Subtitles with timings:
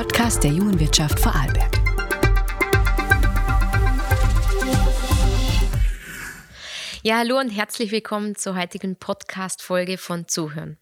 [0.00, 1.78] Podcast der Jungen Wirtschaft Vorarlberg.
[7.02, 10.78] Ja, hallo und herzlich willkommen zur heutigen Podcast-Folge von Zuhören.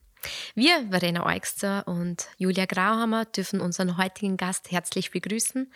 [0.54, 5.72] Wir, Verena Eugster und Julia Grauhammer, dürfen unseren heutigen Gast herzlich begrüßen.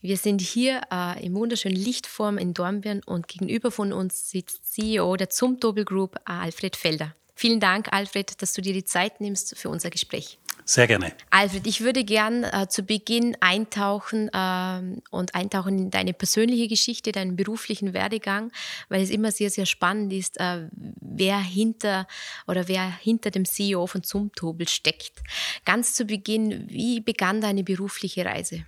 [0.00, 5.14] Wir sind hier äh, im wunderschönen Lichtform in Dornbirn und gegenüber von uns sitzt CEO
[5.14, 7.14] der Zumtobel Group, Alfred Felder.
[7.36, 10.40] Vielen Dank, Alfred, dass du dir die Zeit nimmst für unser Gespräch.
[10.70, 11.10] Sehr gerne.
[11.30, 17.10] Alfred, ich würde gern äh, zu Beginn eintauchen äh, und eintauchen in deine persönliche Geschichte,
[17.10, 18.52] deinen beruflichen Werdegang,
[18.88, 22.06] weil es immer sehr, sehr spannend ist, äh, wer hinter
[22.46, 25.14] oder wer hinter dem CEO von Zumtobel steckt.
[25.64, 28.64] Ganz zu Beginn, wie begann deine berufliche Reise?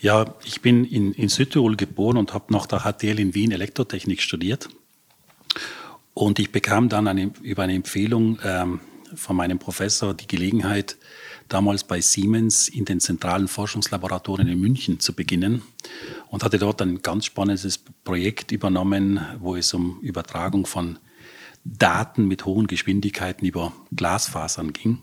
[0.00, 4.22] Ja, ich bin in, in Südtirol geboren und habe nach der HTL in Wien Elektrotechnik
[4.22, 4.68] studiert.
[6.14, 8.80] Und ich bekam dann eine, über eine Empfehlung ähm,
[9.14, 10.96] von meinem Professor die Gelegenheit,
[11.48, 15.62] damals bei Siemens in den zentralen Forschungslaboratorien in München zu beginnen
[16.28, 20.98] und hatte dort ein ganz spannendes Projekt übernommen, wo es um Übertragung von
[21.64, 25.02] Daten mit hohen Geschwindigkeiten über Glasfasern ging.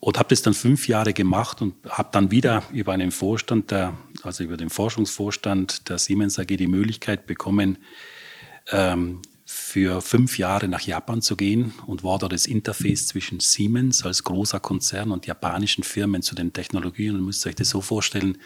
[0.00, 3.96] Und habe das dann fünf Jahre gemacht und habe dann wieder über einen Vorstand, der,
[4.24, 7.78] also über den Forschungsvorstand der Siemens AG die Möglichkeit bekommen,
[8.72, 9.22] ähm,
[9.54, 14.24] für fünf Jahre nach Japan zu gehen und war dort das Interface zwischen Siemens als
[14.24, 17.14] großer Konzern und japanischen Firmen zu den Technologien.
[17.14, 18.38] Und ihr müsst euch das so vorstellen,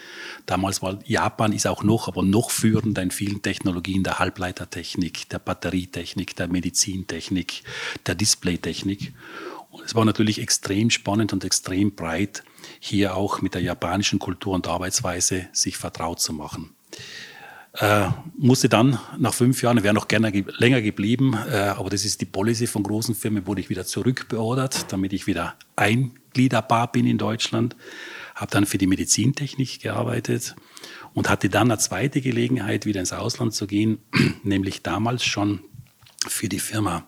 [0.46, 5.38] damals war Japan ist auch noch, aber noch führend in vielen Technologien der Halbleitertechnik, der
[5.38, 7.62] Batterietechnik, der Medizintechnik,
[8.04, 9.14] der Displaytechnik.
[9.70, 12.42] Und es war natürlich extrem spannend und extrem breit,
[12.80, 16.74] hier auch mit der japanischen Kultur und Arbeitsweise sich vertraut zu machen.
[17.78, 22.06] Äh, musste dann nach fünf Jahren, wäre noch gerne ge länger geblieben, äh, aber das
[22.06, 27.06] ist die Policy von großen Firmen, wurde ich wieder zurückbeordert, damit ich wieder eingliederbar bin
[27.06, 27.76] in Deutschland.
[28.34, 30.56] Habe dann für die Medizintechnik gearbeitet
[31.12, 33.98] und hatte dann eine zweite Gelegenheit, wieder ins Ausland zu gehen,
[34.42, 35.60] nämlich damals schon
[36.26, 37.06] für die Firma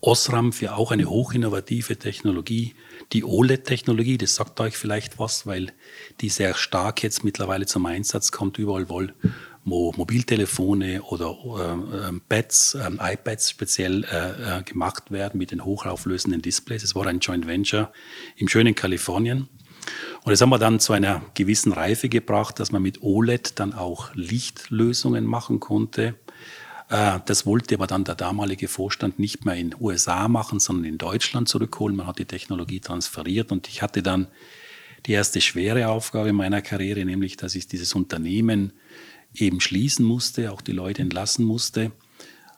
[0.00, 2.74] Osram, für auch eine hochinnovative Technologie,
[3.12, 4.18] die OLED-Technologie.
[4.18, 5.72] Das sagt euch vielleicht was, weil
[6.20, 9.14] die sehr stark jetzt mittlerweile zum Einsatz kommt, überall wohl
[9.70, 16.42] wo Mobiltelefone oder äh, Pads, äh, iPads speziell äh, äh, gemacht werden mit den hochauflösenden
[16.42, 16.82] Displays.
[16.82, 17.92] Es war ein Joint Venture
[18.36, 19.48] im schönen Kalifornien.
[20.24, 23.72] Und das haben wir dann zu einer gewissen Reife gebracht, dass man mit OLED dann
[23.72, 26.14] auch Lichtlösungen machen konnte.
[26.88, 30.98] Äh, das wollte aber dann der damalige Vorstand nicht mehr in USA machen, sondern in
[30.98, 31.96] Deutschland zurückholen.
[31.96, 34.28] Man hat die Technologie transferiert und ich hatte dann
[35.06, 38.72] die erste schwere Aufgabe meiner Karriere, nämlich dass ich dieses Unternehmen
[39.34, 41.92] eben schließen musste, auch die Leute entlassen musste,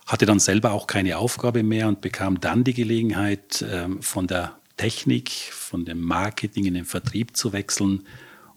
[0.07, 4.57] hatte dann selber auch keine Aufgabe mehr und bekam dann die Gelegenheit, ähm, von der
[4.77, 8.07] Technik, von dem Marketing in den Vertrieb zu wechseln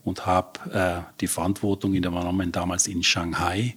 [0.03, 3.75] und habe äh, die Verantwortung übernommen damals in Shanghai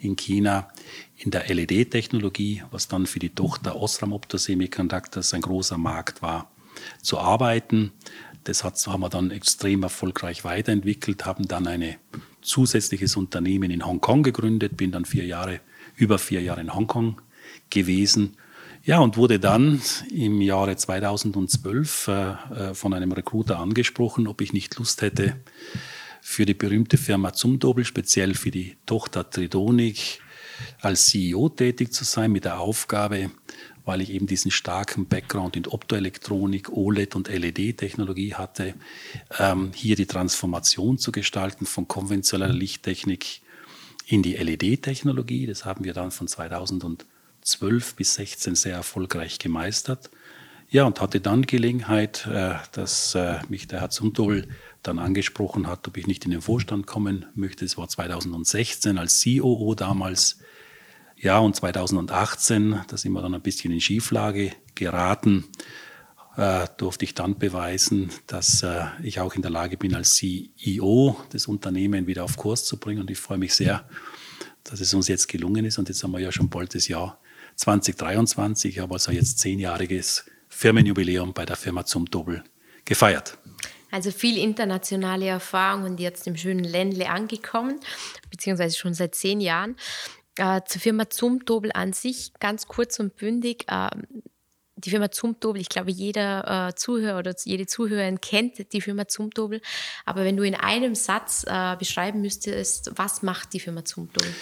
[0.00, 0.68] in China
[1.16, 6.50] in der LED-Technologie, was dann für die Tochter Osram Opto Semiconductors ein großer Markt war,
[7.02, 7.92] zu arbeiten.
[8.44, 11.96] Das hat, haben wir dann extrem erfolgreich weiterentwickelt, haben dann eine
[12.42, 15.60] zusätzliches Unternehmen in Hongkong gegründet, bin dann vier Jahre,
[15.96, 17.20] über vier Jahre in Hongkong
[17.70, 18.36] gewesen.
[18.84, 24.52] Ja, und wurde dann im Jahre 2012 äh, äh, von einem Recruiter angesprochen, ob ich
[24.52, 25.36] nicht Lust hätte,
[26.22, 30.20] für die berühmte Firma Zumdobel, speziell für die Tochter Tridonic,
[30.80, 33.30] als CEO tätig zu sein, mit der Aufgabe,
[33.88, 38.74] weil ich eben diesen starken Background in Optoelektronik, OLED und LED-Technologie hatte,
[39.38, 43.40] ähm, hier die Transformation zu gestalten von konventioneller Lichttechnik
[44.06, 45.46] in die LED-Technologie.
[45.46, 47.06] Das haben wir dann von 2012
[47.94, 50.10] bis 2016 sehr erfolgreich gemeistert.
[50.68, 54.48] Ja, und hatte dann Gelegenheit, äh, dass äh, mich der Herr Zumtobel
[54.82, 57.64] dann angesprochen hat, ob ich nicht in den Vorstand kommen möchte.
[57.64, 60.40] Es war 2016 als COO damals
[61.20, 65.44] ja, und 2018, da sind wir dann ein bisschen in Schieflage geraten,
[66.36, 71.16] äh, durfte ich dann beweisen, dass äh, ich auch in der Lage bin, als CEO
[71.30, 73.00] das Unternehmen wieder auf Kurs zu bringen.
[73.00, 73.84] Und ich freue mich sehr,
[74.62, 75.78] dass es uns jetzt gelungen ist.
[75.78, 77.18] Und jetzt haben wir ja schon bald das Jahr
[77.56, 78.76] 2023.
[78.76, 82.44] Ich habe also jetzt zehnjähriges Firmenjubiläum bei der Firma zum Doppel
[82.84, 83.36] gefeiert.
[83.90, 87.80] Also viel internationale Erfahrung und jetzt im schönen Ländle angekommen,
[88.30, 89.76] beziehungsweise schon seit zehn Jahren.
[90.38, 93.64] Äh, zur Firma Zumtobel an sich, ganz kurz und bündig.
[93.68, 93.90] Äh,
[94.76, 99.60] die Firma Zumtobel, ich glaube, jeder äh, Zuhörer oder jede Zuhörerin kennt die Firma Zumtobel.
[100.04, 104.32] Aber wenn du in einem Satz äh, beschreiben müsstest, was macht die Firma Zumtobel?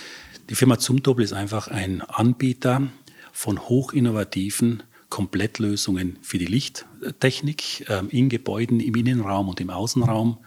[0.51, 2.89] Die Firma Zumtobel ist einfach ein Anbieter
[3.33, 10.39] von hochinnovativen Komplettlösungen für die Lichttechnik äh, in Gebäuden, im Innenraum und im Außenraum.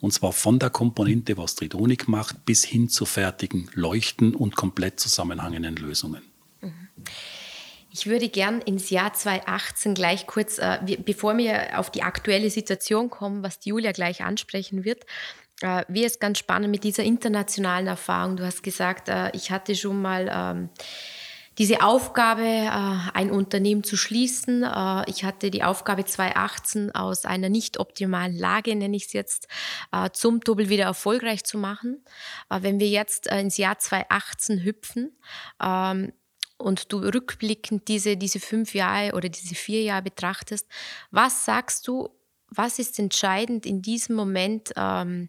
[0.00, 5.00] Und zwar von der Komponente, was Tridonik macht, bis hin zu fertigen Leuchten und komplett
[5.00, 6.22] zusammenhängenden Lösungen.
[6.60, 6.88] Mhm.
[7.98, 13.08] Ich würde gern ins Jahr 2018 gleich kurz, äh, bevor wir auf die aktuelle Situation
[13.08, 15.06] kommen, was die Julia gleich ansprechen wird,
[15.62, 18.36] äh, wie es ganz spannend mit dieser internationalen Erfahrung.
[18.36, 20.68] Du hast gesagt, äh, ich hatte schon mal ähm,
[21.58, 24.62] diese Aufgabe, äh, ein Unternehmen zu schließen.
[24.62, 29.48] Äh, ich hatte die Aufgabe 2018 aus einer nicht optimalen Lage, nenne ich es jetzt,
[29.92, 32.04] äh, zum Double wieder erfolgreich zu machen.
[32.48, 35.16] Wenn wir jetzt ins Jahr 2018 hüpfen,
[35.62, 36.12] ähm,
[36.58, 40.66] und du rückblickend diese, diese fünf Jahre oder diese vier Jahre betrachtest,
[41.10, 42.08] was sagst du,
[42.48, 45.28] was ist entscheidend in diesem Moment, ähm,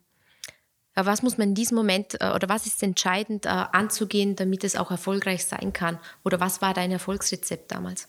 [1.06, 4.76] was muss man in diesem Moment äh, oder was ist entscheidend äh, anzugehen, damit es
[4.76, 6.00] auch erfolgreich sein kann?
[6.24, 8.08] Oder was war dein Erfolgsrezept damals?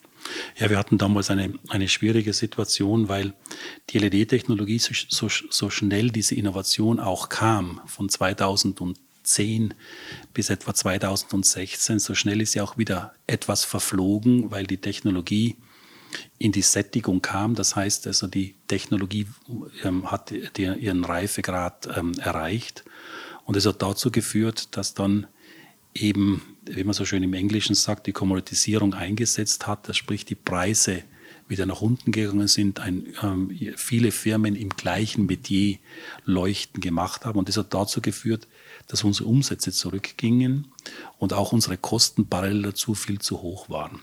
[0.57, 3.35] Ja, wir hatten damals eine, eine schwierige Situation, weil
[3.91, 9.75] die LED-Technologie so, so, so schnell diese Innovation auch kam, von 2010
[10.35, 11.99] bis etwa 2016.
[11.99, 15.57] So schnell ist ja auch wieder etwas verflogen, weil die Technologie
[16.39, 17.55] in die Sättigung kam.
[17.55, 19.27] Das heißt also, die Technologie
[19.85, 22.85] ähm, hat die, ihren Reifegrad ähm, erreicht.
[23.45, 25.27] Und es hat dazu geführt, dass dann
[25.95, 29.89] eben, wie man so schön im Englischen sagt, die Kommoditisierung eingesetzt hat.
[29.89, 31.03] Das sprich, die Preise
[31.49, 35.79] wieder nach unten gegangen sind, ein, ähm, viele Firmen im gleichen Metier
[36.25, 37.39] Leuchten gemacht haben.
[37.39, 38.47] Und das hat dazu geführt,
[38.87, 40.69] dass unsere Umsätze zurückgingen
[41.19, 44.01] und auch unsere Kosten parallel dazu viel zu hoch waren.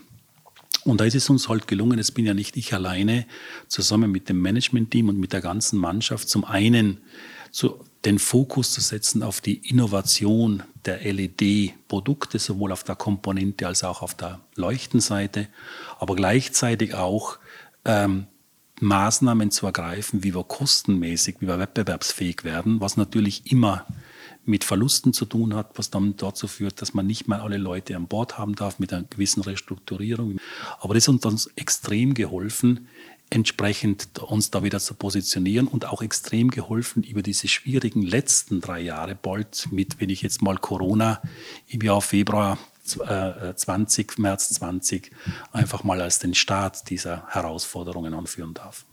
[0.86, 3.26] Und da ist es uns halt gelungen, es bin ja nicht ich alleine,
[3.66, 6.98] zusammen mit dem Management-Team und mit der ganzen Mannschaft, zum einen
[7.50, 13.82] zu, den Fokus zu setzen auf die Innovation der LED-Produkte, sowohl auf der Komponente als
[13.82, 15.48] auch auf der Leuchtenseite,
[15.98, 17.38] aber gleichzeitig auch
[17.84, 18.26] ähm,
[18.80, 23.86] Maßnahmen zu ergreifen, wie wir kostenmäßig, wie wir wettbewerbsfähig werden, was natürlich immer
[24.46, 27.96] mit Verlusten zu tun hat, was dann dazu führt, dass man nicht mehr alle Leute
[27.96, 30.38] an Bord haben darf mit einer gewissen Restrukturierung.
[30.80, 32.88] Aber das hat uns extrem geholfen,
[33.30, 38.80] entsprechend uns da wieder zu positionieren und auch extrem geholfen über diese schwierigen letzten drei
[38.80, 41.20] Jahre bald mit, wenn ich jetzt mal Corona
[41.68, 45.10] im Jahr Februar 20, äh, März 20
[45.52, 48.84] einfach mal als den Start dieser Herausforderungen anführen darf.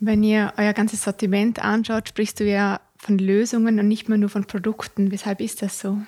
[0.00, 4.28] Wenn ihr euer ganzes Sortiment anschaut, sprichst du ja von Lösungen und nicht mehr nur
[4.28, 5.10] von Produkten.
[5.10, 5.98] Weshalb ist das so?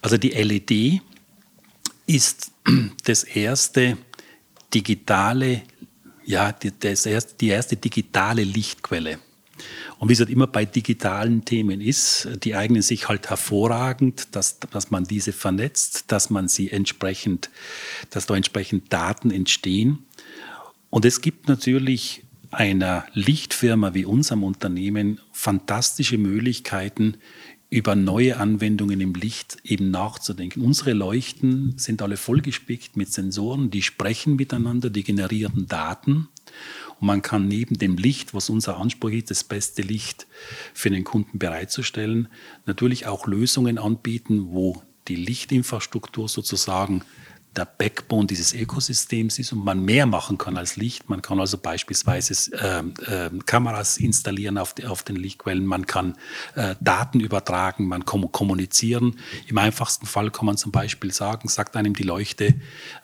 [0.00, 1.02] Also die LED
[2.06, 2.52] ist
[3.04, 3.98] das erste
[4.72, 5.62] digitale,
[6.24, 9.18] ja, das erste, die erste digitale Lichtquelle.
[9.98, 14.58] Und wie es halt immer bei digitalen Themen ist, die eignen sich halt hervorragend, dass,
[14.58, 17.50] dass man diese vernetzt, dass man sie entsprechend,
[18.08, 20.06] dass da entsprechend Daten entstehen.
[20.88, 27.16] Und es gibt natürlich einer Lichtfirma wie unserem Unternehmen fantastische Möglichkeiten,
[27.70, 30.60] über neue Anwendungen im Licht eben nachzudenken.
[30.60, 36.28] Unsere Leuchten sind alle vollgespickt mit Sensoren, die sprechen miteinander, die generieren Daten.
[36.98, 40.26] Und man kann neben dem Licht, was unser Anspruch ist, das beste Licht
[40.74, 42.28] für den Kunden bereitzustellen,
[42.66, 47.02] natürlich auch Lösungen anbieten, wo die Lichtinfrastruktur sozusagen
[47.56, 51.08] der Backbone dieses Ökosystems ist und man mehr machen kann als Licht.
[51.10, 56.16] Man kann also beispielsweise äh, äh, Kameras installieren auf, die, auf, den Lichtquellen, man kann
[56.54, 59.16] äh, Daten übertragen, man kann kommunizieren.
[59.48, 62.54] Im einfachsten Fall kann man zum Beispiel sagen, sagt einem die Leuchte,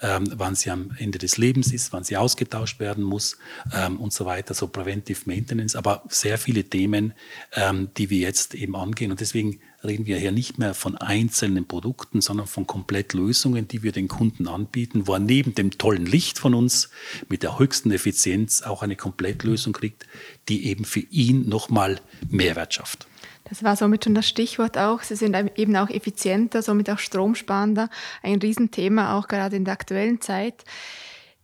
[0.01, 3.39] ähm, wann sie am Ende des Lebens ist, wann sie ausgetauscht werden muss
[3.73, 7.15] ähm, und so weiter, so Preventive Maintenance, aber sehr viele Themen,
[7.53, 9.11] ähm, die wir jetzt eben angehen.
[9.11, 13.93] Und deswegen reden wir hier nicht mehr von einzelnen Produkten, sondern von Komplettlösungen, die wir
[13.93, 16.91] den Kunden anbieten, wo er neben dem tollen Licht von uns
[17.29, 20.07] mit der höchsten Effizienz auch eine Komplettlösung kriegt,
[20.49, 23.07] die eben für ihn nochmal Mehrwert schafft.
[23.49, 25.03] Das war somit schon das Stichwort auch.
[25.03, 27.89] Sie sind eben auch effizienter, somit auch stromsparender.
[28.23, 30.65] Ein Riesenthema auch gerade in der aktuellen Zeit.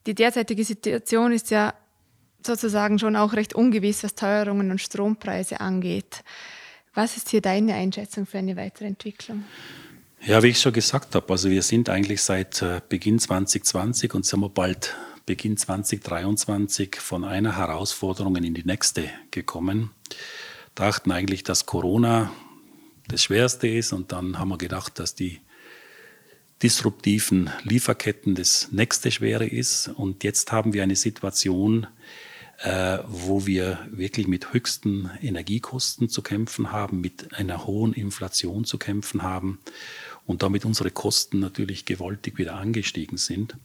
[0.07, 1.75] Die derzeitige Situation ist ja
[2.45, 6.25] sozusagen schon auch recht ungewiss, was Teuerungen und Strompreise angeht.
[6.95, 9.45] Was ist hier deine Einschätzung für eine weitere Entwicklung?
[10.25, 14.27] Ja, wie ich schon gesagt habe, also wir sind eigentlich seit äh, Beginn 2020 und
[14.27, 14.95] sind wir bald
[15.25, 19.91] Beginn 2023 von einer Herausforderung in die nächste gekommen.
[20.75, 22.31] Dachten eigentlich, dass Corona
[23.09, 25.41] das Schwerste ist und dann haben wir gedacht, dass die
[26.63, 29.89] disruptiven Lieferketten das nächste Schwere ist.
[29.89, 31.87] Und jetzt haben wir eine Situation,
[32.63, 38.79] äh, wo wir wirklich mit höchsten Energiekosten zu kämpfen haben, mit einer hohen Inflation zu
[38.79, 39.59] kämpfen haben
[40.27, 43.57] und damit unsere Kosten natürlich gewaltig wieder angestiegen sind.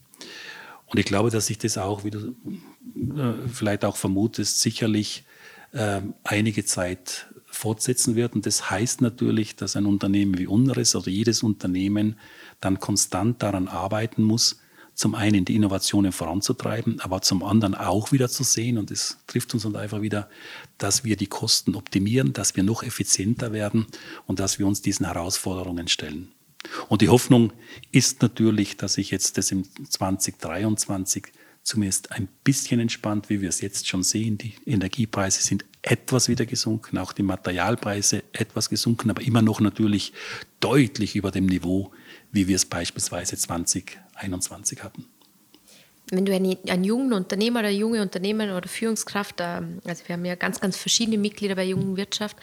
[0.86, 5.24] Und ich glaube, dass sich das auch, wie du äh, vielleicht auch vermutest, sicherlich
[5.72, 8.34] äh, einige Zeit fortsetzen wird.
[8.34, 12.16] Und das heißt natürlich, dass ein Unternehmen wie unseres oder jedes Unternehmen
[12.60, 14.60] dann konstant daran arbeiten muss,
[14.98, 19.54] zum einen die Innovationen voranzutreiben, aber zum anderen auch wieder zu sehen, und es trifft
[19.54, 20.28] uns einfach wieder,
[20.76, 23.86] dass wir die Kosten optimieren, dass wir noch effizienter werden
[24.26, 26.32] und dass wir uns diesen Herausforderungen stellen.
[26.88, 27.52] Und die Hoffnung
[27.92, 31.28] ist natürlich, dass sich jetzt das im 2023
[31.62, 34.36] zumindest ein bisschen entspannt, wie wir es jetzt schon sehen.
[34.36, 40.12] Die Energiepreise sind etwas wieder gesunken, auch die Materialpreise etwas gesunken, aber immer noch natürlich
[40.58, 41.92] deutlich über dem Niveau,
[42.32, 45.06] wie wir es beispielsweise 2021 hatten.
[46.10, 50.24] Wenn du einen, einen jungen Unternehmer oder junge Unternehmer oder Führungskraft, ähm, also wir haben
[50.24, 52.36] ja ganz, ganz verschiedene Mitglieder bei Jungen Wirtschaft,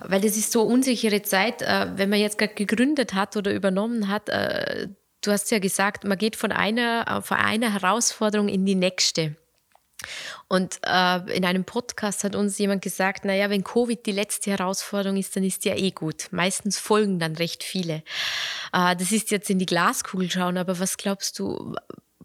[0.00, 4.08] weil das ist so unsichere Zeit, äh, wenn man jetzt gerade gegründet hat oder übernommen
[4.08, 4.28] hat.
[4.28, 4.88] Äh,
[5.20, 9.36] du hast ja gesagt, man geht von einer, äh, von einer Herausforderung in die nächste.
[10.48, 15.18] Und äh, in einem Podcast hat uns jemand gesagt, naja, wenn Covid die letzte Herausforderung
[15.18, 16.28] ist, dann ist ja eh gut.
[16.30, 18.02] Meistens folgen dann recht viele.
[18.72, 21.74] Äh, das ist jetzt in die Glaskugel schauen, aber was glaubst du,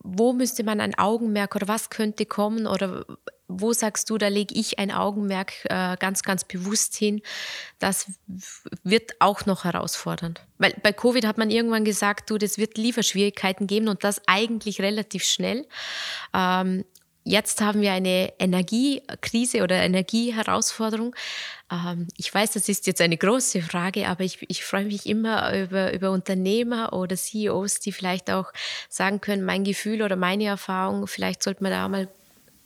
[0.04, 3.06] wo müsste man ein Augenmerk oder was könnte kommen oder
[3.50, 7.22] wo sagst du, da lege ich ein Augenmerk äh, ganz, ganz bewusst hin?
[7.80, 8.12] Das
[8.84, 10.42] wird auch noch herausfordernd.
[10.60, 14.82] Weil bei Covid hat man irgendwann gesagt, du, das wird Lieferschwierigkeiten geben und das eigentlich
[14.82, 15.68] relativ schnell.
[16.34, 16.86] Ähm,
[17.24, 21.16] jetzt haben wir eine Energiekrise oder Energieherausforderung.
[21.72, 25.58] Ähm, ich weiß, das ist jetzt eine große Frage, aber ich, ich freue mich immer
[25.58, 28.52] über, über Unternehmer oder CEOs, die vielleicht auch
[28.90, 32.08] sagen können, mein Gefühl oder meine Erfahrung, vielleicht sollte man da mal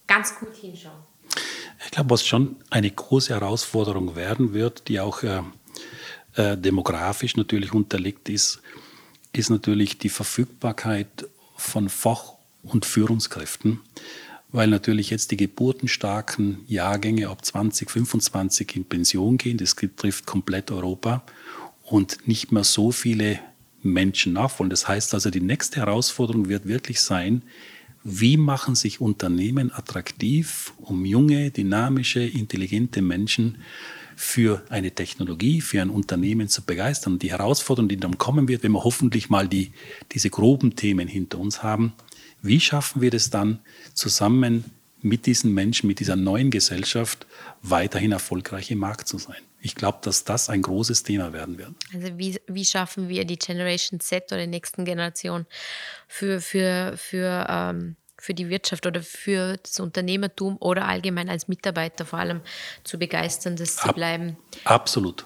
[0.07, 1.03] ganz gut hinschauen.
[1.85, 5.41] Ich glaube, was schon eine große Herausforderung werden wird, die auch äh,
[6.35, 8.61] äh, demografisch natürlich unterliegt ist,
[9.33, 12.33] ist natürlich die Verfügbarkeit von Fach-
[12.63, 13.81] und Führungskräften,
[14.53, 19.57] weil natürlich jetzt die geburtenstarken Jahrgänge ab 2025 in Pension gehen.
[19.57, 21.23] Das betrifft komplett Europa
[21.83, 23.39] und nicht mehr so viele
[23.81, 24.69] Menschen nachfolgen.
[24.69, 27.41] Das heißt also, die nächste Herausforderung wird wirklich sein,
[28.03, 33.57] wie machen sich Unternehmen attraktiv, um junge, dynamische, intelligente Menschen
[34.15, 37.17] für eine Technologie, für ein Unternehmen zu begeistern.
[37.17, 39.71] Die Herausforderung, die dann kommen wird, wenn wir hoffentlich mal die,
[40.11, 41.93] diese groben Themen hinter uns haben,
[42.43, 43.59] wie schaffen wir das dann
[43.93, 44.65] zusammen
[45.01, 47.25] mit diesen Menschen, mit dieser neuen Gesellschaft
[47.61, 49.41] weiterhin erfolgreich im Markt zu sein?
[49.61, 51.71] Ich glaube, dass das ein großes Thema werden wird.
[51.93, 55.45] Also wie, wie schaffen wir die Generation Z oder die nächsten Generationen
[56.07, 62.05] für, für, für, ähm, für die Wirtschaft oder für das Unternehmertum oder allgemein als Mitarbeiter
[62.05, 62.41] vor allem
[62.83, 64.35] zu begeistern, das zu bleiben?
[64.65, 65.25] Absolut.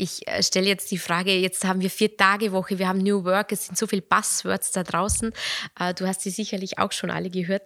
[0.00, 3.24] Ich äh, stelle jetzt die Frage, jetzt haben wir vier Tage Woche, wir haben New
[3.24, 5.32] Work, es sind so viele Buzzwords da draußen.
[5.78, 7.62] Äh, du hast sie sicherlich auch schon alle gehört,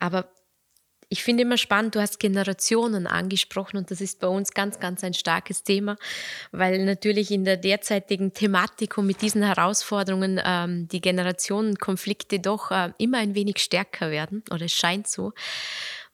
[0.00, 0.28] aber
[1.08, 5.04] ich finde immer spannend, du hast Generationen angesprochen und das ist bei uns ganz, ganz
[5.04, 5.96] ein starkes Thema,
[6.50, 12.90] weil natürlich in der derzeitigen Thematik und mit diesen Herausforderungen ähm, die Generationenkonflikte doch äh,
[12.98, 15.32] immer ein wenig stärker werden oder es scheint so.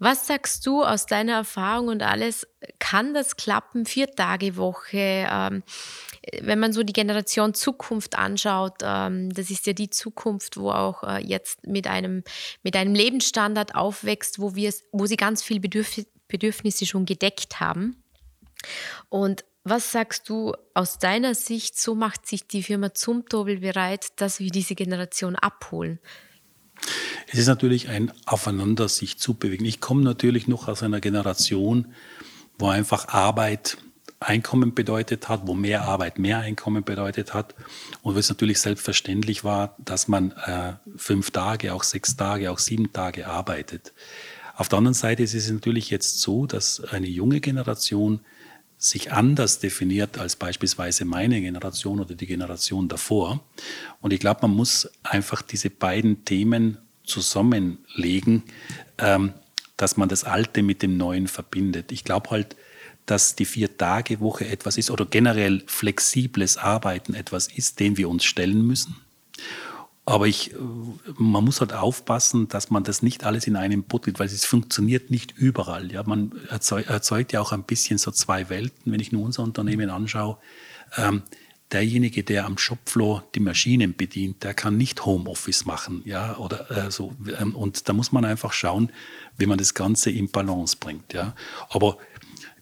[0.02, 2.44] Was sagst du aus deiner Erfahrung und alles?
[2.80, 3.87] Kann das klappen?
[3.87, 5.28] Vier Tage Woche?
[5.30, 5.62] Ähm,
[6.40, 11.04] wenn man so die Generation Zukunft anschaut, ähm, das ist ja die Zukunft, wo auch
[11.04, 12.25] äh, jetzt mit einem,
[12.64, 18.02] mit einem Lebensstandard aufwächst, wo, wo sie ganz viel Bedürf Bedürfnisse schon gedeckt haben.
[19.09, 24.40] Und was sagst du aus deiner Sicht, so macht sich die Firma Zumtobel bereit, dass
[24.40, 26.00] wir diese Generation abholen?
[27.28, 29.64] Es ist natürlich ein Aufeinander sich zu bewegen.
[29.64, 31.86] Ich komme natürlich noch aus einer Generation,
[32.58, 33.78] wo einfach Arbeit
[34.20, 37.54] Einkommen bedeutet hat, wo mehr Arbeit mehr Einkommen bedeutet hat
[38.02, 42.58] und wo es natürlich selbstverständlich war, dass man äh, fünf Tage, auch sechs Tage, auch
[42.58, 43.92] sieben Tage arbeitet.
[44.54, 48.20] Auf der anderen Seite ist es natürlich jetzt so, dass eine junge Generation
[48.82, 53.40] sich anders definiert als beispielsweise meine Generation oder die Generation davor.
[54.00, 58.42] Und ich glaube, man muss einfach diese beiden Themen zusammenlegen,
[58.98, 59.34] ähm,
[59.76, 61.92] dass man das Alte mit dem Neuen verbindet.
[61.92, 62.56] Ich glaube halt,
[63.06, 68.66] dass die Vier-Tage-Woche etwas ist oder generell flexibles Arbeiten etwas ist, dem wir uns stellen
[68.66, 68.96] müssen.
[70.04, 70.52] Aber ich,
[71.16, 74.44] man muss halt aufpassen, dass man das nicht alles in einem Boot wird, weil es
[74.44, 75.92] funktioniert nicht überall.
[75.92, 78.92] Ja, man erzeugt, erzeugt ja auch ein bisschen so zwei Welten.
[78.92, 80.38] Wenn ich nur unser Unternehmen anschaue,
[80.97, 81.23] ähm,
[81.71, 86.90] derjenige, der am Shopfloor die Maschinen bedient, der kann nicht Homeoffice machen, ja, oder äh,
[86.90, 87.14] so.
[87.38, 88.90] Ähm, und da muss man einfach schauen,
[89.38, 91.35] wie man das Ganze in Balance bringt, ja.
[91.71, 91.97] Aber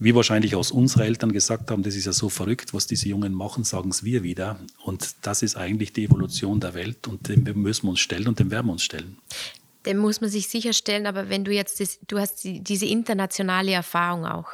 [0.00, 3.34] wie wahrscheinlich aus unsere Eltern gesagt haben, das ist ja so verrückt, was diese Jungen
[3.34, 4.58] machen, sagen es wir wieder.
[4.82, 8.40] Und das ist eigentlich die Evolution der Welt und dem müssen wir uns stellen und
[8.40, 9.18] dem werden wir uns stellen.
[9.84, 13.72] Dem muss man sich sicherstellen, aber wenn du jetzt, das, du hast die, diese internationale
[13.72, 14.48] Erfahrung auch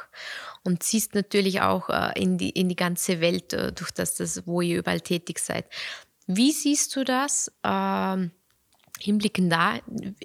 [0.63, 4.45] und siehst natürlich auch äh, in, die, in die ganze Welt, äh, durch das, das,
[4.45, 5.65] wo ihr überall tätig seid.
[6.27, 7.51] Wie siehst du das?
[7.63, 8.31] Ähm,
[8.99, 9.79] Hinblicken da,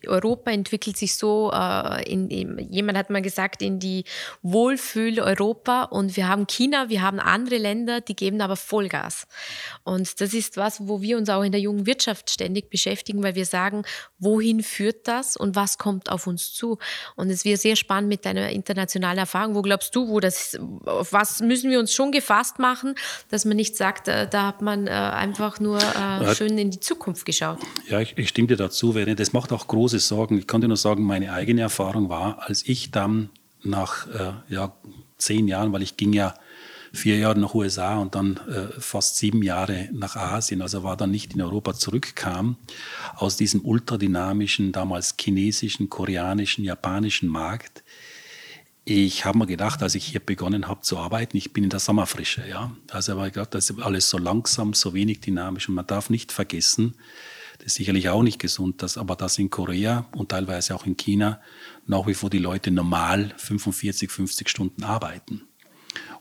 [0.06, 4.04] Europa entwickelt sich so, äh, in, in, jemand hat mal gesagt, in die
[4.42, 9.26] Wohlfühl-Europa und wir haben China, wir haben andere Länder, die geben aber Vollgas.
[9.84, 13.34] Und das ist was, wo wir uns auch in der jungen Wirtschaft ständig beschäftigen, weil
[13.34, 13.84] wir sagen,
[14.18, 16.78] wohin führt das und was kommt auf uns zu?
[17.16, 19.54] Und es wird sehr spannend mit deiner internationalen Erfahrung.
[19.54, 22.94] Wo glaubst du, wo das, auf was müssen wir uns schon gefasst machen,
[23.28, 26.80] dass man nicht sagt, äh, da hat man äh, einfach nur äh, schön in die
[26.80, 27.58] Zukunft geschaut?
[27.88, 29.14] Ja, ich, ich stimme dir dazu, Verena.
[29.14, 30.38] Das macht auch große Sorgen.
[30.38, 33.30] Ich dir nur sagen, meine eigene Erfahrung war, als ich dann
[33.62, 34.72] nach äh, ja,
[35.18, 36.34] zehn Jahren, weil ich ging ja
[36.92, 41.10] vier Jahre nach USA und dann äh, fast sieben Jahre nach Asien, also war dann
[41.10, 42.56] nicht in Europa zurückkam,
[43.16, 47.82] aus diesem ultradynamischen, damals chinesischen, koreanischen, japanischen Markt.
[48.84, 51.78] Ich habe mir gedacht, als ich hier begonnen habe zu arbeiten, ich bin in der
[51.78, 52.72] Sommerfrische, ja.
[52.90, 56.10] Also habe ich gedacht, das ist alles so langsam, so wenig dynamisch und man darf
[56.10, 56.94] nicht vergessen,
[57.62, 60.96] das ist sicherlich auch nicht gesund, dass, aber dass in Korea und teilweise auch in
[60.96, 61.40] China
[61.86, 65.42] nach wie vor die Leute normal 45, 50 Stunden arbeiten.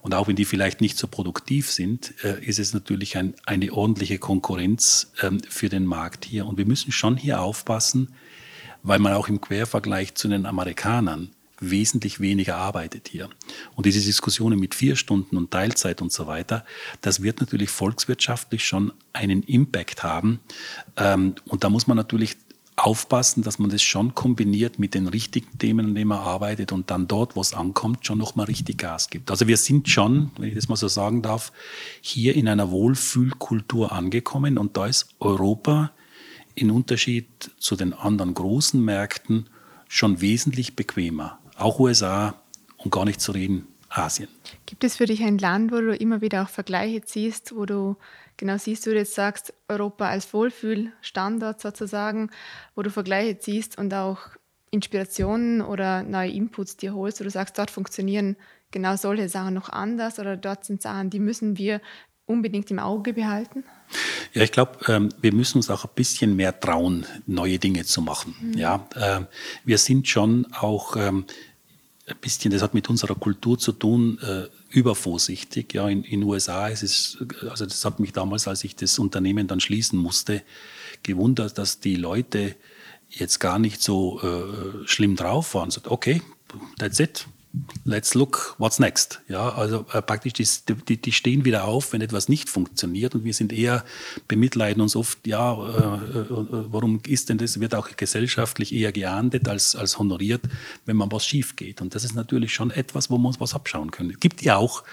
[0.04, 3.74] Und auch wenn die vielleicht nicht so produktiv sind, äh, ist es natürlich ein, eine
[3.74, 6.46] ordentliche Konkurrenz ähm, für den Markt hier.
[6.46, 8.14] Und wir müssen schon hier aufpassen,
[8.84, 11.32] weil man auch im Quervergleich zu den Amerikanern
[11.62, 13.30] wesentlich weniger arbeitet hier.
[13.76, 16.66] Und diese Diskussionen mit vier Stunden und Teilzeit und so weiter,
[17.02, 20.40] das wird natürlich volkswirtschaftlich schon einen Impact haben.
[20.98, 22.38] Ähm, und da muss man natürlich
[22.76, 26.90] aufpassen, dass man das schon kombiniert mit den richtigen Themen, an denen man arbeitet und
[26.90, 29.30] dann dort, wo es ankommt, schon nochmal richtig Gas gibt.
[29.30, 31.52] Also wir sind schon, wenn ich das mal so sagen darf,
[32.02, 35.92] hier in einer Wohlfühlkultur angekommen und da ist Europa
[36.56, 37.28] in Unterschied
[37.60, 39.48] zu den anderen großen Märkten
[39.88, 42.36] schon wesentlich bequemer auch USA
[42.78, 44.30] und gar nicht zu reden Asien.
[44.66, 47.98] Gibt es für dich ein Land, wo du immer wieder auch Vergleiche ziehst, wo du
[48.38, 52.30] genau siehst, wo du jetzt sagst, Europa als Wohlfühlstandort sozusagen,
[52.76, 54.20] wo du Vergleiche ziehst und auch
[54.72, 58.38] Inspirationen oder neue Inputs dir holst, wo du sagst, dort funktionieren
[58.72, 61.82] genau solche Sachen noch anders oder dort sind Sachen, die müssen wir
[62.26, 63.66] unbedingt im Auge behalten?
[64.34, 68.02] Ja, ich glaube, ähm, wir müssen uns auch ein bisschen mehr trauen, neue Dinge zu
[68.02, 68.36] machen.
[68.40, 68.54] Mhm.
[68.54, 69.22] Ja, äh,
[69.66, 71.26] wir sind schon auch ähm,
[72.12, 75.74] ein bisschen, das hat mit unserer Kultur zu tun, äh, übervorsichtig.
[75.74, 77.18] Ja, in den USA ist es,
[77.50, 80.44] also das hat mich damals, als ich das Unternehmen dann schließen musste,
[81.04, 82.56] gewundert, dass die Leute
[83.10, 85.72] jetzt gar nicht so äh, schlimm drauf waren.
[85.72, 86.22] So, okay,
[86.78, 87.26] that's it
[87.84, 89.22] let's look what's next.
[89.28, 90.48] Ja, also äh, praktisch die,
[90.88, 93.84] die, die, stehen wieder auf, wenn etwas nicht funktioniert und wir sind eher
[94.28, 99.50] bemitleiden uns oft, ja, äh, äh, warum ist denn das, wird auch gesellschaftlich eher geahndet
[99.50, 100.42] als, als honoriert,
[100.86, 101.82] wenn man was schief geht.
[101.82, 104.12] Und das ist natürlich schon etwas, wo wir uns was abschauen können.
[104.12, 104.84] Es gibt ja auch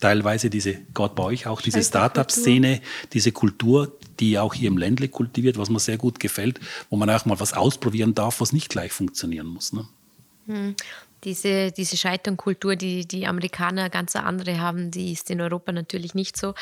[0.00, 2.80] teilweise diese, gerade bei euch auch diese Startup-Szene,
[3.12, 6.58] diese Kultur, die auch hier im Ländle kultiviert, was mir sehr gut gefällt,
[6.90, 9.72] wo man auch mal was ausprobieren darf, was nicht gleich funktionieren muss.
[9.72, 9.86] Ne?
[11.24, 16.36] Diese, diese Scheiternkultur, die die Amerikaner ganz andere haben, die ist in Europa natürlich nicht
[16.36, 16.54] so.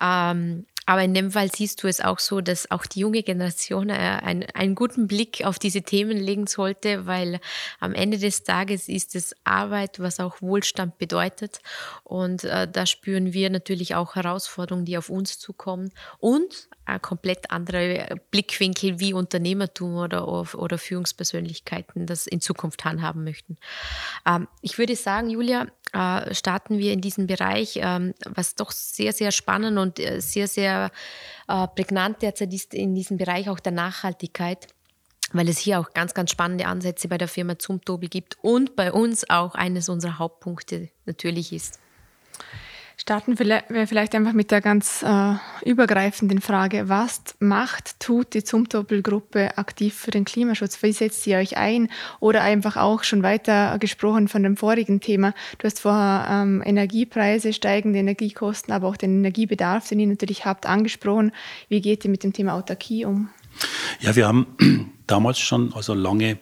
[0.00, 3.88] Ähm, aber in dem Fall siehst du es auch so, dass auch die junge Generation
[3.88, 7.40] äh, einen, einen guten Blick auf diese Themen legen sollte, weil
[7.78, 11.60] am Ende des Tages ist es Arbeit, was auch Wohlstand bedeutet.
[12.02, 15.92] Und äh, da spüren wir natürlich auch Herausforderungen, die auf uns zukommen.
[16.18, 23.56] Und ein komplett anderer Blickwinkel, wie Unternehmertum oder, oder Führungspersönlichkeiten das in Zukunft handhaben möchten.
[24.26, 29.12] Ähm, ich würde sagen, Julia, äh, starten wir in diesem Bereich, ähm, was doch sehr,
[29.12, 30.90] sehr spannend und äh, sehr, sehr
[31.48, 34.68] äh, prägnant derzeit ist in diesem Bereich auch der Nachhaltigkeit
[35.32, 38.92] weil es hier auch ganz, ganz spannende Ansätze bei der Firma Zumtobel gibt und bei
[38.92, 41.80] uns auch eines unserer Hauptpunkte natürlich ist.
[42.96, 49.58] Starten wir vielleicht einfach mit der ganz äh, übergreifenden Frage, was macht, tut die Zumtobel-Gruppe
[49.58, 50.82] aktiv für den Klimaschutz?
[50.82, 51.88] Wie setzt ihr euch ein?
[52.20, 55.34] Oder einfach auch schon weiter gesprochen von dem vorigen Thema.
[55.58, 60.66] Du hast vorher ähm, Energiepreise, steigende Energiekosten, aber auch den Energiebedarf, den ihr natürlich habt,
[60.66, 61.32] angesprochen.
[61.68, 63.30] Wie geht ihr mit dem Thema Autarkie um?
[64.00, 64.46] Ja, wir haben
[65.06, 66.38] damals schon, also lange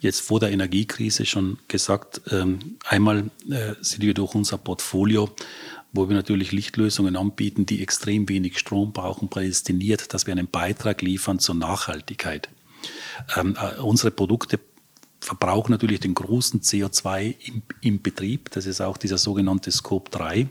[0.00, 5.30] jetzt vor der Energiekrise schon gesagt, ähm, einmal äh, sind wir durch unser Portfolio
[5.94, 11.00] wo wir natürlich Lichtlösungen anbieten, die extrem wenig Strom brauchen, prädestiniert, dass wir einen Beitrag
[11.00, 12.50] liefern zur Nachhaltigkeit.
[13.36, 14.58] Ähm, äh, unsere Produkte
[15.20, 18.50] verbrauchen natürlich den großen CO2 im, im, Betrieb.
[18.50, 20.48] Das ist auch dieser sogenannte Scope 3,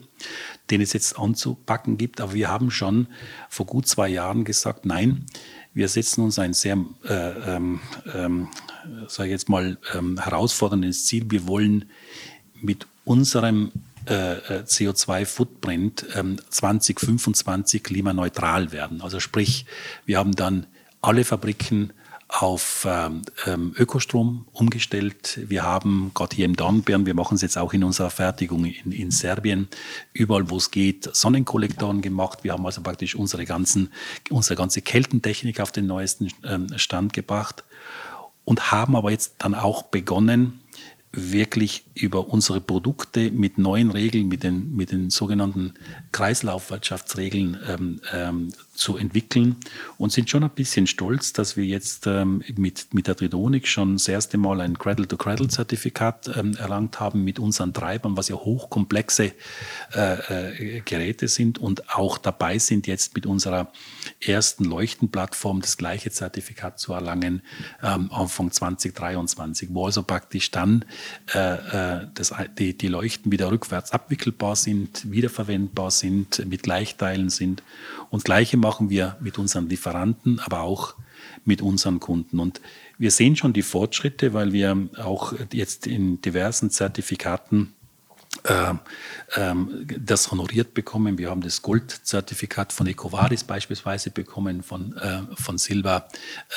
[0.72, 2.22] den es jetzt anzupacken gibt.
[2.22, 3.08] Aber wir haben schon
[3.50, 5.26] vor gut zwei Jahren gesagt, nein,
[5.76, 7.82] wir setzen uns ein sehr, äh, ähm,
[8.16, 8.48] ähm,
[9.08, 11.30] sage ich jetzt mal, ähm, herausforderndes Ziel.
[11.30, 11.86] Wir wollen
[12.60, 13.72] mit unserem
[14.08, 19.02] äh, äh CO2-Footprint ähm, 2025 klimaneutral werden.
[19.02, 19.66] Also sprich,
[20.06, 20.68] wir haben dann
[21.02, 21.94] alle Fabriken
[22.34, 25.39] auf ähm, ähm, Ökostrom umgestellt.
[25.48, 28.92] Wir haben gerade hier im Dornbirn, wir machen es jetzt auch in unserer Fertigung in,
[28.92, 29.68] in Serbien,
[30.13, 32.39] überall wo es geht, Sonnenkollektoren gemacht.
[32.44, 33.89] Wir haben also praktisch unsere, ganzen,
[34.32, 37.63] unsere ganze Kältentechnik auf den neuesten ähm, Stand gebracht
[38.46, 40.62] und haben aber jetzt dann auch begonnen,
[41.15, 45.76] wirklich über unsere Produkte mit neuen Regeln, mit den, mit den sogenannten
[46.12, 49.58] Kreislaufwirtschaftsregeln ähm, ähm, zu entwickeln
[49.99, 53.93] und sind schon ein bisschen stolz, dass wir jetzt ähm, mit, mit der Tridonik schon
[53.93, 59.34] das erste Mal ein Cradle-to-Cradle-Zertifikat ähm, erlangt haben mit unseren Treibern, was ja hochkomplexe
[59.93, 63.71] äh, äh, Geräte sind und auch dabei sind jetzt mit unserer
[64.19, 67.43] ersten Leuchtenplattform das gleiche Zertifikat zu erlangen
[67.84, 70.86] ähm, Anfang 2023, wo also praktisch dann
[71.34, 77.63] äh, äh, das, die, die Leuchten wieder rückwärts abwickelbar sind, wiederverwendbar sind, mit Gleichteilen sind.
[78.10, 80.96] Und Gleiche machen wir mit unseren Lieferanten, aber auch
[81.46, 82.39] mit unseren Kunden.
[82.39, 82.62] Und
[82.98, 87.74] wir sehen schon die Fortschritte, weil wir auch jetzt in diversen Zertifikaten
[88.44, 88.74] äh,
[89.36, 91.18] ähm, das honoriert bekommen.
[91.18, 96.08] Wir haben das Goldzertifikat von EcoVadis beispielsweise bekommen, von, äh, von Silva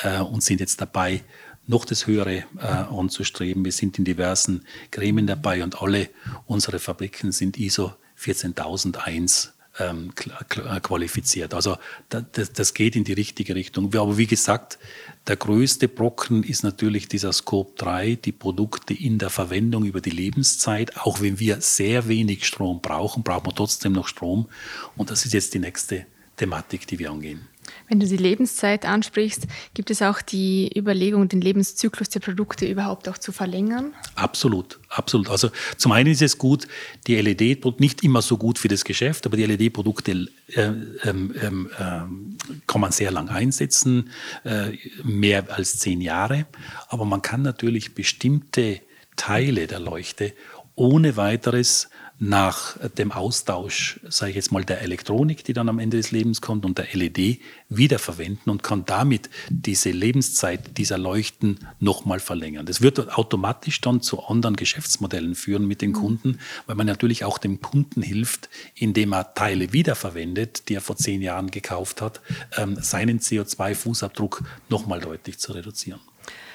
[0.03, 1.23] äh, und sind jetzt dabei,
[1.67, 3.63] noch das Höhere äh, anzustreben.
[3.65, 6.09] Wir sind in diversen Gremien dabei und alle
[6.45, 10.11] unsere Fabriken sind ISO 14001 ähm,
[10.49, 11.53] äh, qualifiziert.
[11.53, 11.77] Also
[12.09, 13.93] das, das, geht in die richtige Richtung.
[13.93, 14.79] Aber wie gesagt,
[15.27, 20.09] der größte Brocken ist natürlich dieser Scope 3, die Produkte in der Verwendung über die
[20.09, 20.97] Lebenszeit.
[20.97, 24.47] Auch wenn wir sehr wenig Strom brauchen, brauchen wir trotzdem noch Strom.
[24.95, 26.05] Und das ist jetzt die nächste
[26.37, 27.47] Thematik, die wir angehen.
[27.87, 33.07] Wenn du die Lebenszeit ansprichst, gibt es auch die Überlegung, den Lebenszyklus der Produkte überhaupt
[33.09, 33.93] auch zu verlängern?
[34.15, 35.29] Absolut, absolut.
[35.29, 36.67] Also zum einen ist es gut,
[37.07, 40.61] die LED, nicht immer so gut für das Geschäft, aber die LED-Produkte äh,
[41.03, 44.09] ähm, ähm, äh, kann man sehr lang einsetzen,
[44.43, 44.71] äh,
[45.03, 46.45] mehr als zehn Jahre.
[46.89, 48.81] Aber man kann natürlich bestimmte
[49.15, 50.33] Teile der Leuchte
[50.75, 55.97] ohne weiteres nach dem Austausch, sage ich jetzt mal, der Elektronik, die dann am Ende
[55.97, 62.19] des Lebens kommt und der LED wiederverwenden und kann damit diese Lebenszeit dieser Leuchten nochmal
[62.19, 62.65] verlängern.
[62.65, 65.95] Das wird automatisch dann zu anderen Geschäftsmodellen führen mit den mhm.
[65.95, 70.95] Kunden, weil man natürlich auch dem Kunden hilft, indem er Teile wiederverwendet, die er vor
[70.95, 72.21] zehn Jahren gekauft hat,
[72.57, 75.99] ähm, seinen CO2-Fußabdruck nochmal deutlich zu reduzieren.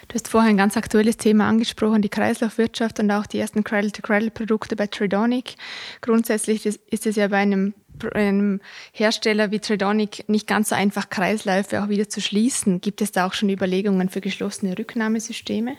[0.09, 4.77] Du hast vorher ein ganz aktuelles Thema angesprochen, die Kreislaufwirtschaft und auch die ersten Cradle-to-Cradle-Produkte
[4.77, 5.55] bei Tridonic.
[6.01, 7.75] Grundsätzlich ist es ja bei einem,
[8.13, 8.61] einem,
[8.93, 12.81] Hersteller wie Tridonic nicht ganz so einfach, Kreisläufe auch wieder zu schließen.
[12.81, 15.77] Gibt es da auch schon Überlegungen für geschlossene Rücknahmesysteme?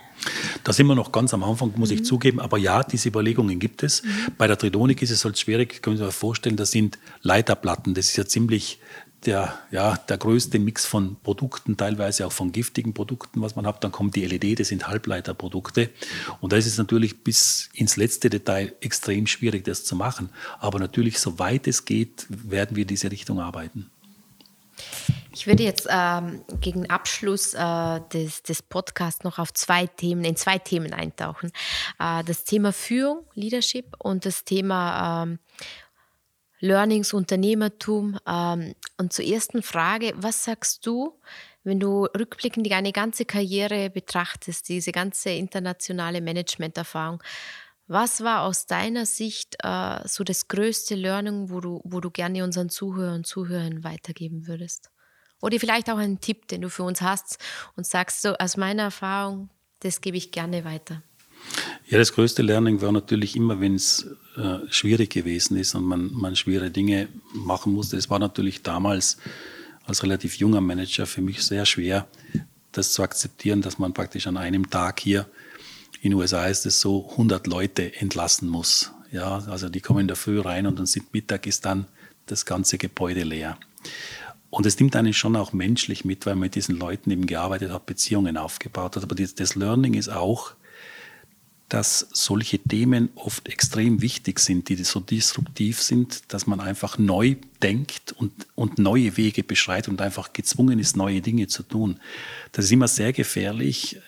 [0.64, 1.98] Da sind wir noch ganz am Anfang, muss mhm.
[1.98, 2.40] ich zugeben.
[2.40, 4.04] Aber ja, diese Überlegungen gibt es.
[4.04, 4.10] Mhm.
[4.38, 7.94] Bei der Tridonic ist es halt schwierig, können Sie sich vorstellen, das sind Leiterplatten.
[7.94, 8.80] Das ist ja ziemlich
[9.26, 13.84] der, ja, der größte Mix von Produkten, teilweise auch von giftigen Produkten, was man hat.
[13.84, 15.90] Dann kommt die LED, das sind Halbleiterprodukte.
[16.42, 20.30] Und da ist es natürlich bis ins letzte Detail extrem schwierig, das zu machen.
[20.60, 23.90] Aber natürlich, soweit es geht, werden wir in diese Richtung arbeiten.
[25.36, 30.36] Ich würde jetzt ähm, gegen Abschluss äh, des, des Podcasts noch auf zwei Themen, in
[30.36, 31.52] zwei Themen eintauchen.
[32.00, 35.40] Äh, das Thema Führung, Leadership und das Thema ähm,
[36.64, 38.18] Learnings, Unternehmertum.
[38.26, 41.20] Ähm, und zur ersten Frage, was sagst du,
[41.66, 47.22] wenn du rückblickend deine ganze Karriere betrachtest, diese ganze internationale Managementerfahrung,
[47.88, 52.46] was war aus deiner Sicht äh, so das größte Learning, wo du, wo du gerne
[52.46, 54.90] unseren Zuhörern und Zuhörern weitergeben würdest?
[55.42, 57.40] Oder vielleicht auch einen Tipp, den du für uns hast
[57.76, 59.50] und sagst, so aus meiner Erfahrung,
[59.80, 61.04] das gebe ich gerne weiter.
[61.88, 66.12] Ja, das größte Learning war natürlich immer, wenn es äh, schwierig gewesen ist und man,
[66.12, 67.98] man schwere Dinge machen musste.
[67.98, 69.18] Es war natürlich damals
[69.86, 72.08] als relativ junger Manager für mich sehr schwer,
[72.72, 75.28] das zu akzeptieren, dass man praktisch an einem Tag hier
[76.02, 78.92] in den USA ist es so 100 Leute entlassen muss.
[79.12, 81.86] Ja, also die kommen in der Früh rein und dann sind Mittag ist dann
[82.26, 83.58] das ganze Gebäude leer.
[84.50, 87.72] Und es nimmt einen schon auch menschlich mit, weil man mit diesen Leuten eben gearbeitet
[87.72, 89.04] hat, Beziehungen aufgebaut hat.
[89.04, 90.56] Aber das Learning ist auch,
[91.74, 97.36] dass solche Themen oft extrem wichtig sind, die so disruptiv sind, dass man einfach neu
[97.64, 102.00] denkt und, und neue Wege beschreitet und einfach gezwungen ist, neue Dinge zu tun.
[102.52, 104.00] Das ist immer sehr gefährlich,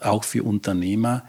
[0.00, 1.24] auch für Unternehmer,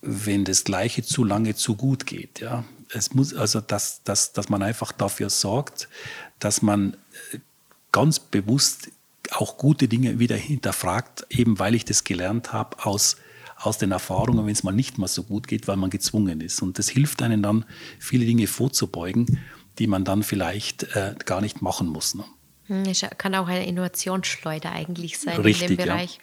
[0.00, 2.40] wenn das Gleiche zu lange zu gut geht.
[2.40, 2.64] Ja?
[2.88, 5.90] Es muss also, dass, dass, dass man einfach dafür sorgt,
[6.38, 6.94] dass man
[7.34, 7.38] äh,
[7.92, 8.90] ganz bewusst
[9.32, 13.18] auch gute Dinge wieder hinterfragt, eben weil ich das gelernt habe aus,
[13.60, 16.62] aus den Erfahrungen, wenn es mal nicht mal so gut geht, weil man gezwungen ist.
[16.62, 17.64] Und das hilft einem dann,
[17.98, 19.40] viele Dinge vorzubeugen,
[19.78, 22.14] die man dann vielleicht äh, gar nicht machen muss.
[22.14, 22.24] Ne?
[22.86, 26.18] Es hm, kann auch eine Innovationsschleuder eigentlich sein Richtig, in dem Bereich.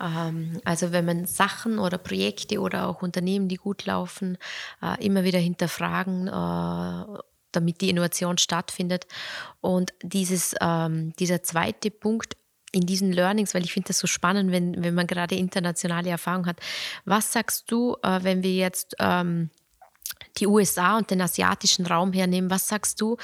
[0.00, 0.28] Ja.
[0.28, 4.38] Ähm, also wenn man Sachen oder Projekte oder auch Unternehmen, die gut laufen,
[4.82, 7.20] äh, immer wieder hinterfragen, äh,
[7.52, 9.06] damit die Innovation stattfindet.
[9.60, 12.36] Und dieses, ähm, dieser zweite Punkt,
[12.74, 16.46] in diesen Learnings, weil ich finde das so spannend, wenn, wenn man gerade internationale Erfahrung
[16.46, 16.58] hat.
[17.04, 19.50] Was sagst du, äh, wenn wir jetzt ähm,
[20.38, 22.50] die USA und den asiatischen Raum hernehmen.
[22.50, 23.16] Was sagst du?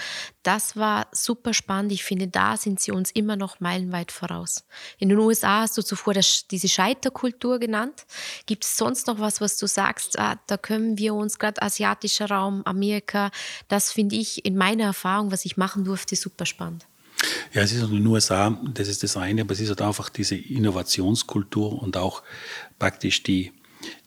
[0.42, 1.92] Das war super spannend.
[1.92, 4.64] Ich finde, da sind sie uns immer noch meilenweit voraus.
[4.98, 8.06] In den USA hast du zuvor das, diese Scheiterkultur genannt.
[8.46, 10.18] Gibt es sonst noch was, was du sagst?
[10.18, 13.30] Ah, da können wir uns gerade asiatischer Raum, Amerika,
[13.68, 16.86] das finde ich in meiner Erfahrung, was ich machen durfte, super spannend.
[17.52, 20.08] Ja, es ist in den USA, das ist das eine, aber es ist halt einfach
[20.08, 22.22] diese Innovationskultur und auch
[22.78, 23.52] praktisch die,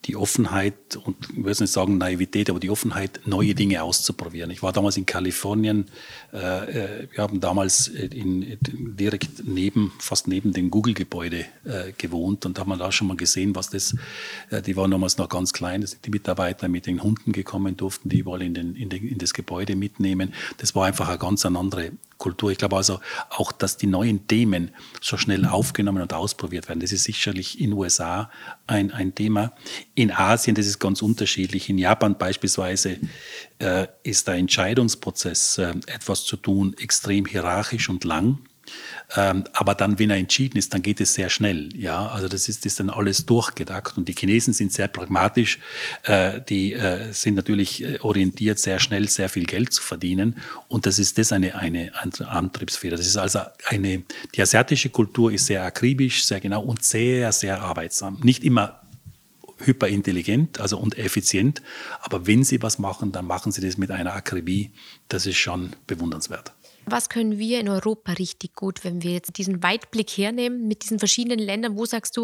[0.06, 4.52] die Offenheit und ich würde nicht sagen Naivität, aber die Offenheit, neue Dinge auszuprobieren.
[4.52, 5.86] Ich war damals in Kalifornien,
[6.32, 12.60] äh, äh wir haben damals in, direkt neben, fast neben dem Google-Gebäude äh, gewohnt und
[12.60, 13.96] haben da schon mal gesehen, was das,
[14.50, 17.78] äh, die waren damals noch ganz klein, da sind die Mitarbeiter mit den Hunden gekommen,
[17.78, 20.34] durften die überall in, den, in, den, in das Gebäude mitnehmen.
[20.58, 21.92] Das war einfach eine ganz andere
[22.24, 22.52] Kultur.
[22.52, 26.80] Ich glaube also auch, dass die neuen Themen so schnell aufgenommen und ausprobiert werden.
[26.80, 28.32] Das ist sicherlich in den USA
[28.66, 29.52] ein, ein Thema.
[29.94, 31.70] In Asien, das ist ganz unterschiedlich.
[31.70, 32.98] In Japan beispielsweise
[33.60, 38.40] äh, ist der Entscheidungsprozess, äh, etwas zu tun, extrem hierarchisch und lang.
[39.16, 41.70] Ähm, aber dann, wenn er entschieden ist, dann geht es sehr schnell.
[41.76, 43.98] Ja, also das ist, ist dann alles durchgedacht.
[43.98, 45.60] Und die Chinesen sind sehr pragmatisch.
[46.04, 50.38] Äh, die äh, sind natürlich äh, orientiert, sehr schnell sehr viel Geld zu verdienen.
[50.68, 52.98] Und das ist das eine, eine Antriebsfeder.
[52.98, 54.04] Das ist also eine,
[54.36, 58.20] die asiatische Kultur ist sehr akribisch, sehr genau und sehr, sehr arbeitsam.
[58.24, 58.80] Nicht immer
[59.60, 61.62] hyperintelligent also und effizient,
[62.02, 64.72] aber wenn sie was machen, dann machen sie das mit einer Akribie.
[65.08, 66.54] Das ist schon bewundernswert.
[66.86, 71.00] Was können wir in Europa richtig gut, wenn wir jetzt diesen Weitblick hernehmen mit diesen
[71.00, 71.78] verschiedenen Ländern?
[71.78, 72.24] Wo sagst du,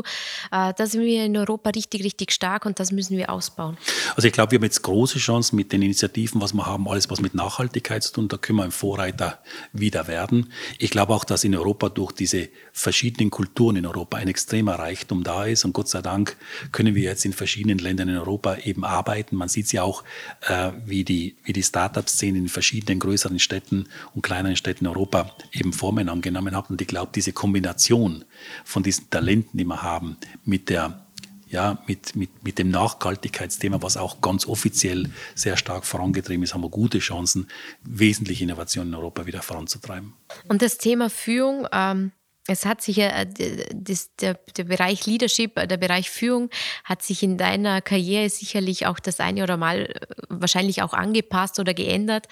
[0.51, 3.77] äh, da sind wir in Europa richtig, richtig stark und das müssen wir ausbauen?
[4.15, 7.09] Also ich glaube, wir haben jetzt große Chancen mit den Initiativen, was wir haben, alles
[7.09, 9.39] was mit Nachhaltigkeit zu tun, da können wir ein Vorreiter
[9.71, 10.51] wieder werden.
[10.77, 15.23] Ich glaube auch, dass in Europa durch diese verschiedenen Kulturen in Europa ein extremer Reichtum
[15.23, 16.37] da ist und Gott sei Dank
[16.71, 19.35] können wir jetzt in verschiedenen Ländern in Europa eben arbeiten.
[19.35, 20.03] Man sieht ja auch,
[20.47, 24.89] äh, wie die, wie die Start-up-Szene in verschiedenen größeren Städten und kleinen anderen Städten in
[24.89, 26.69] Europa eben Formen angenommen hat.
[26.69, 28.25] Und ich glaube, diese Kombination
[28.65, 31.05] von diesen Talenten, die wir haben, mit der
[31.51, 36.61] ja, mit, mit, mit dem Nachhaltigkeitsthema, was auch ganz offiziell sehr stark vorangetrieben ist, haben
[36.61, 37.47] wir gute Chancen,
[37.81, 40.13] wesentliche Innovationen in Europa wieder voranzutreiben.
[40.47, 42.11] Und das Thema Führung, ähm,
[42.49, 43.27] es hat sich ja, äh,
[43.73, 46.49] das, der, der Bereich Leadership, äh, der Bereich Führung
[46.83, 51.59] hat sich in deiner Karriere sicherlich auch das eine oder mal äh, wahrscheinlich auch angepasst
[51.59, 52.27] oder geändert.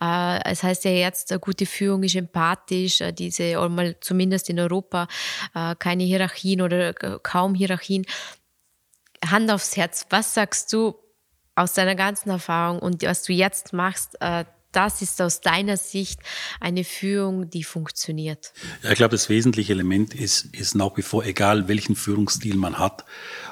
[0.00, 5.06] Es heißt ja jetzt, gute Führung ist empathisch, diese, oder zumindest in Europa,
[5.78, 8.04] keine Hierarchien oder kaum Hierarchien.
[9.24, 10.94] Hand aufs Herz, was sagst du
[11.54, 14.18] aus deiner ganzen Erfahrung und was du jetzt machst,
[14.72, 16.20] das ist aus deiner Sicht
[16.60, 18.52] eine Führung, die funktioniert?
[18.82, 22.78] Ja, ich glaube, das wesentliche Element ist, ist nach wie vor, egal welchen Führungsstil man
[22.78, 23.04] hat,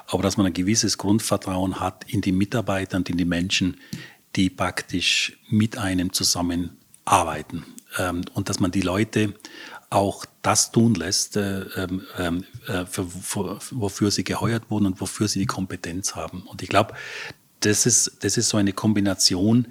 [0.06, 3.78] aber dass man ein gewisses Grundvertrauen hat in die Mitarbeiter und in die Menschen,
[4.37, 7.64] die praktisch mit einem zusammenarbeiten.
[7.98, 9.35] Ähm, und dass man die Leute
[9.90, 15.00] auch das tun lässt, äh, ähm, ähm, äh, für, für, wofür sie geheuert wurden und
[15.00, 16.42] wofür sie die Kompetenz haben.
[16.42, 16.94] Und ich glaube,
[17.59, 19.66] das ist, das ist so eine Kombination,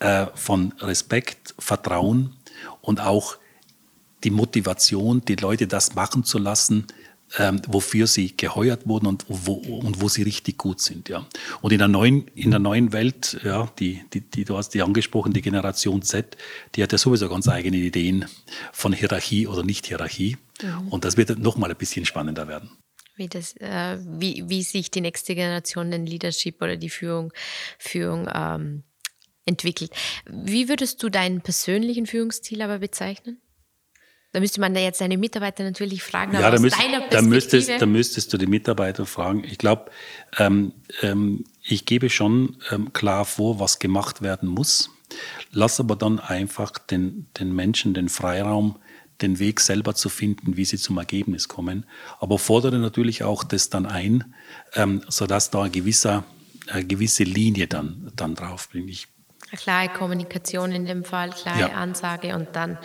[0.00, 2.34] äh, von Respekt, Vertrauen
[2.80, 3.36] und auch
[4.24, 6.86] die Motivation, die Leute das machen zu lassen,
[7.38, 11.08] ähm, wofür sie geheuert wurden und wo, und wo sie richtig gut sind.
[11.08, 11.26] Ja.
[11.60, 14.82] Und in der neuen, in der neuen Welt, ja, die, die, die, du hast die
[14.82, 16.36] angesprochen, die Generation Z,
[16.74, 18.24] die hat ja sowieso ganz eigene Ideen
[18.72, 20.38] von Hierarchie oder Nicht-Hierarchie.
[20.60, 20.88] Mhm.
[20.88, 22.70] Und das wird noch mal ein bisschen spannender werden.
[23.14, 27.32] Wie, das, äh, wie, wie sich die nächste Generation den Leadership oder die Führung,
[27.78, 28.82] Führung ähm,
[29.46, 29.92] entwickelt.
[30.26, 33.40] Wie würdest du deinen persönlichen Führungsstil aber bezeichnen?
[34.32, 36.34] Da müsste man da jetzt deine Mitarbeiter natürlich fragen.
[36.34, 36.76] Ja, da, müsst,
[37.10, 39.42] da, müsstest, da müsstest du die Mitarbeiter fragen.
[39.44, 39.90] Ich glaube,
[40.38, 40.72] ähm,
[41.02, 44.90] ähm, ich gebe schon ähm, klar vor, was gemacht werden muss.
[45.50, 48.78] Lass aber dann einfach den, den Menschen den Freiraum,
[49.20, 51.84] den Weg selber zu finden, wie sie zum Ergebnis kommen.
[52.20, 54.32] Aber fordere natürlich auch das dann ein,
[54.74, 56.24] ähm, sodass da ein gewisser,
[56.68, 58.86] eine gewisse Linie dann, dann drauf bin.
[58.86, 59.08] Ich
[59.56, 61.68] klare Kommunikation in dem Fall, klare ja.
[61.68, 62.78] Ansage und dann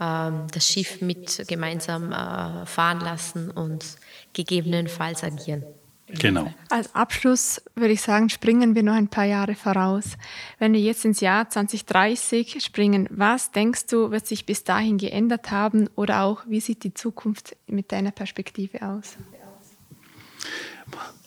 [0.00, 3.84] ähm, das Schiff mit gemeinsam äh, fahren lassen und
[4.32, 5.64] gegebenenfalls agieren.
[6.10, 6.52] Genau.
[6.70, 10.16] Als Abschluss würde ich sagen, springen wir noch ein paar Jahre voraus.
[10.58, 15.50] Wenn wir jetzt ins Jahr 2030 springen, was denkst du, wird sich bis dahin geändert
[15.50, 19.16] haben oder auch, wie sieht die Zukunft mit deiner Perspektive aus?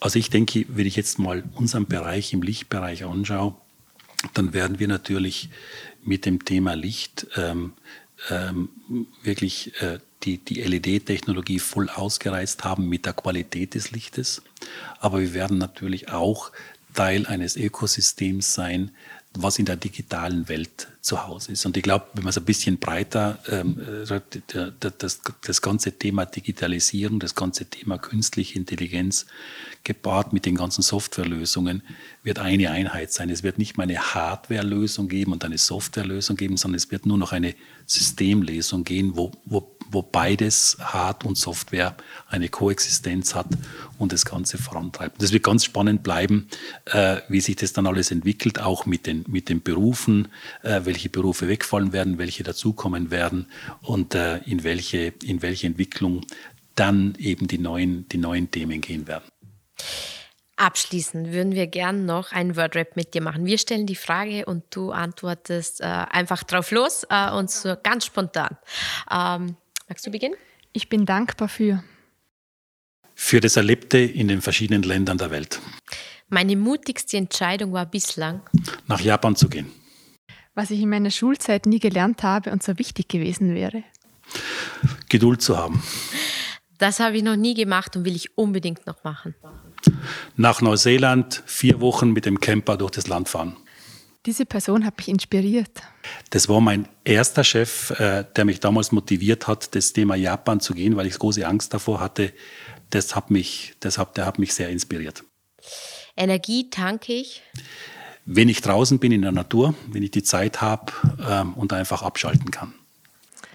[0.00, 3.54] Also ich denke, wenn ich jetzt mal unseren Bereich im Lichtbereich anschaue,
[4.34, 5.48] dann werden wir natürlich
[6.04, 7.72] mit dem Thema Licht ähm,
[8.30, 8.68] ähm,
[9.22, 14.42] wirklich äh, die, die LED-Technologie voll ausgereizt haben mit der Qualität des Lichtes.
[15.00, 16.52] Aber wir werden natürlich auch
[16.94, 18.92] Teil eines Ökosystems sein,
[19.34, 21.66] was in der digitalen Welt zu Hause ist.
[21.66, 24.20] Und ich glaube, wenn man es ein bisschen breiter, ähm, äh,
[24.98, 29.26] das, das ganze Thema Digitalisierung, das ganze Thema künstliche Intelligenz
[29.82, 31.82] gepaart mit den ganzen Softwarelösungen,
[32.22, 33.30] wird eine Einheit sein.
[33.30, 37.18] Es wird nicht mehr eine Hardwarelösung geben und eine Softwarelösung geben, sondern es wird nur
[37.18, 41.96] noch eine Systemlösung gehen, wo, wo, wo beides, Hard und Software,
[42.28, 43.48] eine Koexistenz hat
[43.98, 45.20] und das Ganze vorantreibt.
[45.20, 46.48] Das wird ganz spannend bleiben,
[46.86, 50.28] äh, wie sich das dann alles entwickelt, auch mit den, mit den Berufen,
[50.62, 53.46] äh, welche Berufe wegfallen werden, welche dazukommen werden
[53.80, 56.20] und äh, in, welche, in welche Entwicklung
[56.74, 59.24] dann eben die neuen, die neuen Themen gehen werden.
[60.56, 63.46] Abschließend würden wir gern noch ein Wordrap mit dir machen.
[63.46, 68.04] Wir stellen die Frage und du antwortest äh, einfach drauf los äh, und so ganz
[68.04, 68.58] spontan.
[69.10, 69.56] Ähm,
[69.88, 70.36] magst du beginnen?
[70.74, 71.82] Ich bin dankbar für.
[73.14, 75.58] Für das Erlebte in den verschiedenen Ländern der Welt.
[76.28, 78.42] Meine mutigste Entscheidung war bislang,
[78.86, 79.70] nach Japan zu gehen.
[80.54, 83.84] Was ich in meiner Schulzeit nie gelernt habe und so wichtig gewesen wäre.
[85.08, 85.82] Geduld zu haben.
[86.78, 89.34] Das habe ich noch nie gemacht und will ich unbedingt noch machen.
[90.36, 93.56] Nach Neuseeland vier Wochen mit dem Camper durch das Land fahren.
[94.26, 95.82] Diese Person hat mich inspiriert.
[96.30, 100.74] Das war mein erster Chef, äh, der mich damals motiviert hat, das Thema Japan zu
[100.74, 102.32] gehen, weil ich große Angst davor hatte.
[102.90, 105.24] Das hat mich, das hat, der hat mich sehr inspiriert.
[106.16, 107.42] Energie tanke ich?
[108.24, 110.92] Wenn ich draußen bin in der Natur, wenn ich die Zeit habe
[111.28, 112.72] ähm, und einfach abschalten kann.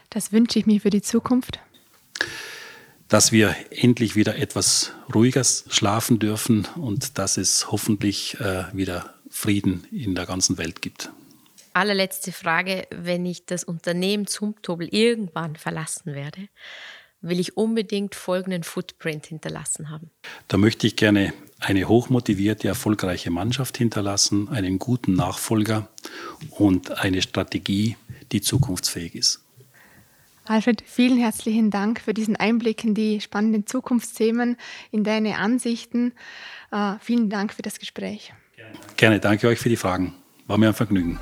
[0.09, 1.59] Das wünsche ich mir für die Zukunft
[3.07, 9.85] dass wir endlich wieder etwas ruhiger schlafen dürfen und dass es hoffentlich äh, wieder Frieden
[9.91, 11.11] in der ganzen Welt gibt.
[11.73, 16.49] Allerletzte Frage, wenn ich das Unternehmen Zumtobel irgendwann verlassen werde,
[17.21, 20.11] will ich unbedingt folgenden Footprint hinterlassen haben.
[20.47, 25.87] Da möchte ich gerne eine hochmotivierte, erfolgreiche Mannschaft hinterlassen, einen guten Nachfolger
[26.51, 27.97] und eine Strategie,
[28.31, 29.41] die zukunftsfähig ist.
[30.45, 34.55] Alfred, vielen herzlichen Dank für diesen Einblick in die spannenden Zukunftsthemen,
[34.91, 36.13] in deine Ansichten.
[36.71, 38.33] Uh, vielen Dank für das Gespräch.
[38.95, 40.13] Gerne, danke euch für die Fragen.
[40.47, 41.19] War mir ein Vergnügen.